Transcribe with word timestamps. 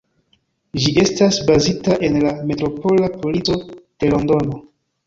Ĝi 0.85 0.93
estas 1.01 1.37
bazita 1.51 1.99
en 2.09 2.19
la 2.25 2.35
Metropola 2.53 3.13
Polico 3.21 3.63
de 3.85 4.15
Londono. 4.17 4.61